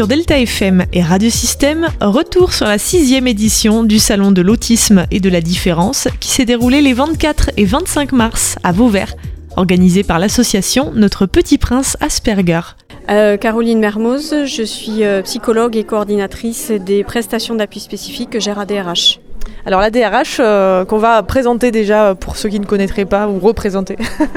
[0.00, 5.04] Sur Delta FM et Radio Système, retour sur la sixième édition du Salon de l'autisme
[5.10, 9.14] et de la différence qui s'est déroulé les 24 et 25 mars à Vauvert,
[9.58, 12.62] organisé par l'association Notre Petit Prince Asperger.
[13.10, 18.58] Euh, Caroline Mermoz, je suis euh, psychologue et coordinatrice des prestations d'appui spécifiques que gère
[18.58, 19.19] ADRH.
[19.66, 23.38] Alors la DRH euh, qu'on va présenter déjà pour ceux qui ne connaîtraient pas ou
[23.38, 23.96] représenter.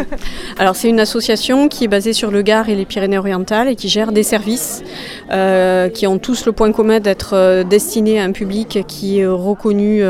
[0.60, 3.90] Alors c'est une association qui est basée sur le Gard et les Pyrénées-Orientales et qui
[3.90, 4.84] gère des services
[5.32, 9.26] euh, qui ont tous le point commun d'être euh, destinés à un public qui est
[9.26, 10.04] reconnu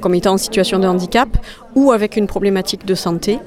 [0.00, 1.28] comme étant en situation de handicap
[1.78, 3.38] ou avec une problématique de santé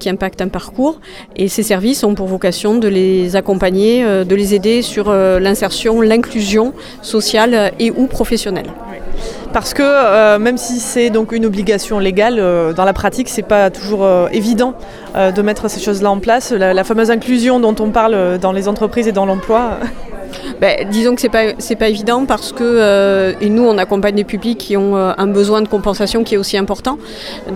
[0.00, 1.00] qui impacte un parcours.
[1.36, 6.72] Et ces services ont pour vocation de les accompagner, de les aider sur l'insertion, l'inclusion
[7.02, 8.70] sociale et ou professionnelle
[9.52, 13.42] parce que euh, même si c'est donc une obligation légale, euh, dans la pratique, c'est
[13.42, 14.74] pas toujours euh, évident
[15.34, 16.52] de mettre ces choses-là en place.
[16.52, 19.78] la, fameuse inclusion dont on parle dans les entreprises et dans l'emploi.
[20.60, 24.16] Ben, disons que c'est pas c'est pas évident parce que euh, et nous on accompagne
[24.16, 26.98] des publics qui ont euh, un besoin de compensation qui est aussi important.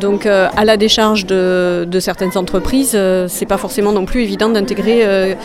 [0.00, 2.96] Donc euh, à la décharge de, de certaines entreprises,
[3.28, 5.36] c'est pas forcément non plus évident d'intégrer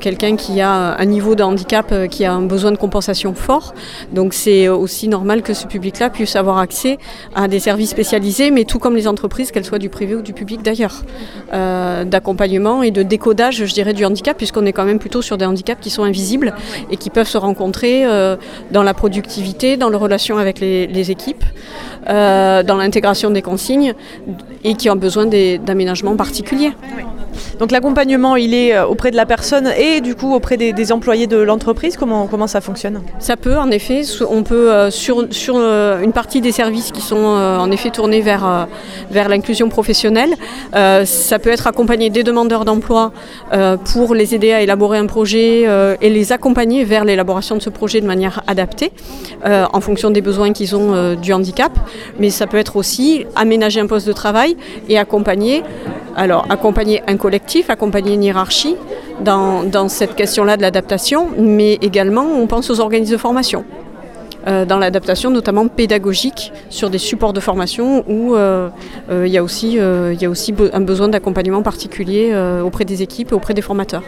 [0.00, 3.74] quelqu'un qui a un niveau de handicap qui a un besoin de compensation fort.
[4.12, 6.98] Donc c'est aussi normal que ce public-là puisse avoir accès
[7.34, 10.32] à des services spécialisés, mais tout comme les entreprises, qu'elles soient du privé ou du
[10.32, 11.04] public d'ailleurs,
[11.52, 15.44] d'accompagnement et de décodage, je dirais, du handicap, puisqu'on est quand même plutôt sur des
[15.44, 16.54] handicaps qui sont invisibles
[16.90, 18.36] et qui peuvent se rencontrer euh,
[18.70, 21.44] dans la productivité, dans les relations avec les, équipes,
[22.08, 23.94] euh, dans l'intégration des consignes
[24.64, 26.72] et qui ont besoin d'aménagements particuliers.
[27.58, 31.26] Donc l'accompagnement, il est euh, auprès de la personne et du coup auprès des, employés
[31.26, 31.96] de l'entreprise.
[31.96, 33.02] Comment, comment ça fonctionne?
[33.18, 34.02] Ça peut, en effet.
[34.28, 38.66] On peut, sur, sur une partie des services qui sont en effet tournés vers,
[39.10, 40.34] vers l'inclusion professionnelle,
[40.72, 43.12] ça peut être accompagné des demandeurs d'emploi
[43.92, 45.66] pour les aider à élaborer un projet
[46.00, 48.92] et les accompagner vers l'élaboration de ce projet de manière adaptée
[49.44, 51.72] euh, en fonction des besoins qu'ils ont euh, du handicap.
[52.18, 54.56] Mais ça peut être aussi aménager un poste de travail
[54.88, 55.62] et accompagner,
[56.16, 58.76] alors accompagner un collectif, accompagner une hiérarchie
[59.20, 63.64] dans, dans cette question-là de l'adaptation, mais également on pense aux organismes de formation.
[64.46, 68.68] Euh, dans l'adaptation, notamment pédagogique, sur des supports de formation où euh,
[69.10, 72.34] euh, il y a aussi, il y a aussi un besoin d'accompagnement particulier
[72.64, 74.02] auprès des équipes et auprès des formateurs.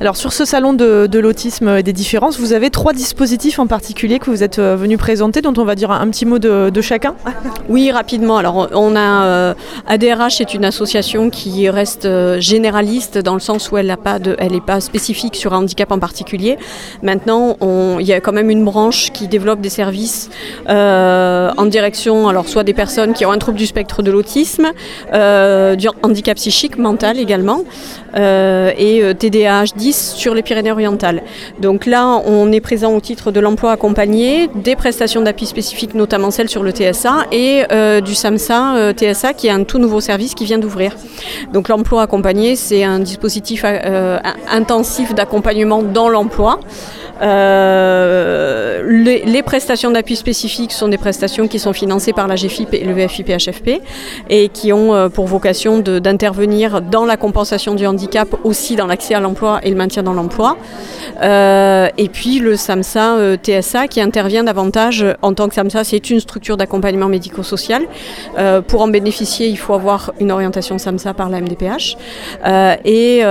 [0.00, 4.18] Alors sur ce salon de, l'autisme et des différences, vous avez trois dispositifs en particulier
[4.18, 7.14] que vous êtes venus présenter, dont on va dire un, petit mot de, chacun.
[7.68, 8.36] Oui, rapidement.
[8.36, 9.54] Alors on a
[9.86, 12.06] ADRH est une association qui reste
[12.40, 14.18] généraliste dans le sens où elle n'est pas,
[14.66, 16.58] pas spécifique sur un handicap en particulier.
[17.02, 17.56] Maintenant,
[17.98, 20.30] il y a quand même une branche qui développe des services
[20.68, 24.66] euh, en direction, alors soit des personnes qui ont un trouble du spectre de l'autisme,
[25.12, 27.62] euh, du handicap psychique, mental également,
[28.16, 31.22] euh, et TDAH 10 sur les Pyrénées-Orientales.
[31.60, 36.30] Donc là, on est présent au titre de l'emploi accompagné, des prestations d'appui spécifiques, notamment
[36.30, 37.64] celles sur le TSA, et
[38.02, 40.94] du SAMSA TSA, qui est un tout nouveau service qui vient d'ouvrir.
[41.54, 43.64] Donc l'emploi accompagné, c'est un dispositif
[44.50, 46.60] intensif d'accompagnement dans l'emploi.
[48.82, 52.94] Les, prestations d'appui spécifiques sont des prestations qui sont financées par la GFIP et le
[52.94, 53.80] VFIP-HFP
[54.30, 59.14] et qui ont euh, pour vocation d'intervenir dans la compensation du handicap, aussi dans l'accès
[59.14, 60.56] à l'emploi et le maintien dans l'emploi.
[61.22, 66.20] Euh, et puis le SAMSA TSA qui intervient davantage en tant que SAMSA, c'est une
[66.20, 67.82] structure d'accompagnement médico-social.
[68.66, 71.96] pour en bénéficier, il faut avoir une orientation SAMSA par la MDPH
[72.84, 73.22] et,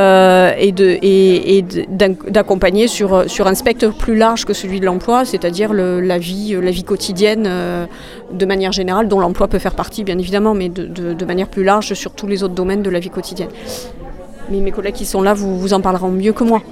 [2.29, 6.83] d'accompagner sur un spectre plus large que celui de l'emploi, c'est-à-dire la vie, la vie
[6.83, 7.87] quotidienne euh,
[8.31, 11.95] de manière générale, dont l'emploi peut faire partie bien évidemment, mais de, manière plus large
[11.95, 13.49] sur tous les autres domaines de la vie quotidienne.
[14.51, 16.61] Mais mes collègues qui sont là vous, vous en parleront mieux que moi.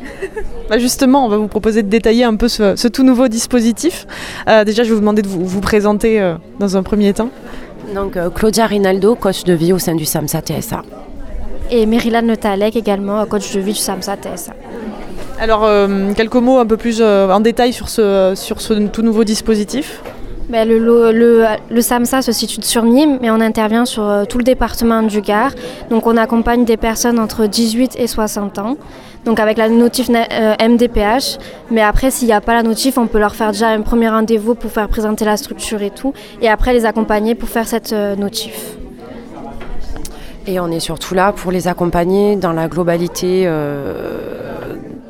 [0.70, 4.08] Bah, justement, on va vous proposer de détailler un peu ce, tout nouveau dispositif.
[4.48, 7.30] Euh, déjà, je vais vous demander de vous, présenter euh, dans un premier temps.
[7.94, 10.84] Donc, Claudia Rinaldo, coach de vie au sein du SAMSA TSA.
[11.72, 14.54] Et Merilane Notalek également, coach de vie du SAMSA TSA.
[15.42, 19.02] Alors, euh, quelques mots un peu plus euh, en détail sur ce, sur ce tout
[19.02, 20.04] nouveau dispositif
[20.50, 24.38] ben, le, le, le, SAMSA se situe sur Nîmes, mais on intervient sur euh, tout
[24.38, 25.54] le département du Gard.
[25.90, 28.78] Donc on accompagne des personnes entre 18 et 60 ans,
[29.26, 31.40] donc avec la notif MDPH.
[31.72, 34.10] Mais après, s'il n'y a pas la notif, on peut leur faire déjà un premier
[34.10, 36.14] rendez-vous pour faire présenter la structure et tout,
[36.44, 38.76] et après les accompagner pour faire cette notif.
[40.46, 43.48] Et on est surtout là pour les accompagner dans la globalité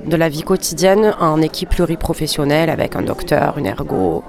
[0.05, 4.23] de la vie quotidienne en équipe pluriprofessionnelle avec un docteur, une ergo,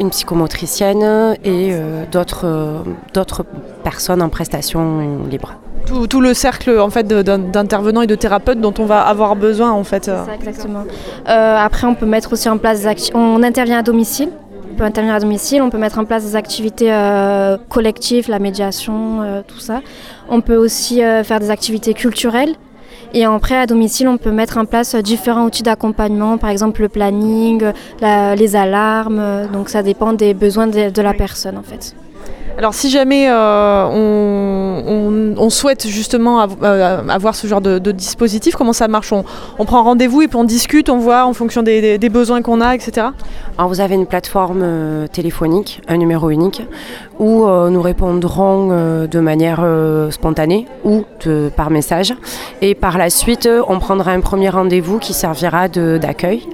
[0.00, 2.78] une psychomotricienne et euh, d'autres, euh,
[3.14, 3.44] d'autres
[3.82, 5.54] personnes en prestation libre.
[6.08, 9.84] tout, le cercle en fait d'intervenants et de thérapeutes dont on va avoir besoin en
[9.84, 10.04] fait.
[10.06, 10.84] Ça, exactement.
[11.26, 14.30] après, on peut mettre aussi en place des On intervient à domicile.
[14.70, 16.92] On peut intervenir à domicile, on peut mettre en place des activités
[17.68, 19.80] collectives, la médiation, tout ça.
[20.28, 22.54] On peut aussi faire des activités culturelles.
[23.14, 26.88] Et après, à domicile, on peut mettre en place différents outils d'accompagnement, par exemple le
[26.88, 27.64] planning,
[28.02, 29.48] les alarmes.
[29.52, 31.94] Donc ça dépend des besoins de la personne en fait.
[32.58, 33.86] Alors si jamais euh,
[35.38, 39.12] on, souhaite justement euh, avoir ce genre de, dispositif, comment ça marche?
[39.12, 42.74] On, prend rendez-vous et puis on discute, on voit en fonction des, besoins qu'on a,
[42.74, 43.06] etc.
[43.56, 46.62] Alors vous avez une plateforme euh, téléphonique, un numéro unique,
[47.20, 49.64] où nous répondrons de manière
[50.10, 51.04] spontanée ou
[51.56, 52.12] par message.
[52.60, 56.46] Et par la suite, on prendra un premier rendez-vous qui servira d'accueil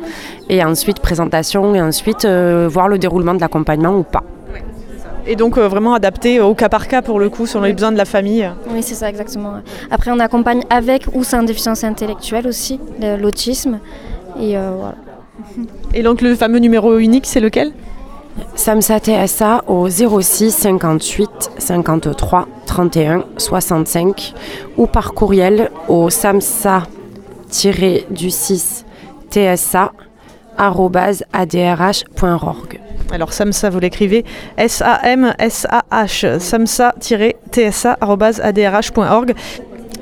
[0.50, 4.22] et ensuite présentation et ensuite voir le déroulement de l'accompagnement ou pas.
[5.26, 7.92] Et donc euh, vraiment adapté au cas par cas pour le coup, selon les besoins
[7.92, 8.50] de la famille.
[8.70, 9.54] Oui, c'est ça exactement.
[9.90, 13.78] Après, on accompagne avec ou sans déficience intellectuelle aussi, l'autisme.
[14.38, 14.96] Et euh, voilà.
[15.94, 17.72] Et donc le fameux numéro unique, c'est lequel?
[18.56, 24.34] SAMSA TSA au 06 58 53 31 65
[24.76, 28.84] ou par courriel au samsa-du6
[29.30, 29.92] tsa
[31.32, 32.83] adrh.org.
[33.12, 34.24] Alors SAMSA, vous l'écrivez
[34.56, 39.34] S-A-M-S-A-H, samsa-tsa.adrh.org.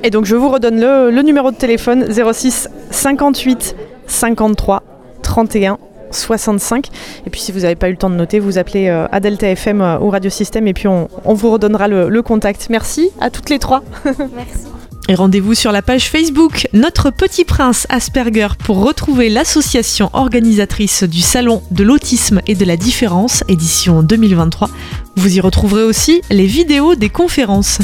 [0.03, 3.75] Et donc je vous redonne le, le numéro de téléphone 06 58
[4.07, 4.83] 53
[5.21, 5.77] 31
[6.11, 6.87] 65.
[7.25, 9.81] Et puis si vous n'avez pas eu le temps de noter, vous appelez euh, FM
[9.81, 12.67] euh, ou Radio Système et puis on, vous redonnera le, le, contact.
[12.69, 13.83] Merci à toutes les trois.
[14.05, 14.67] Merci.
[15.09, 21.19] Et rendez-vous sur la page Facebook Notre Petit Prince Asperger pour retrouver l'association organisatrice du
[21.19, 24.69] Salon de l'autisme et de la différence, édition 2023.
[25.17, 27.79] Vous y retrouverez aussi les vidéos des conférences.